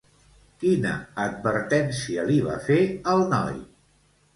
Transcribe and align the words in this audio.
Quina 0.63 0.93
advertència 1.27 2.27
li 2.33 2.41
va 2.49 2.59
fer 2.67 2.83
al 3.17 3.27
noi? 3.39 3.67